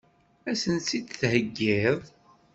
Ad 0.49 0.55
sen-tt-id-theggiḍ? 0.61 1.99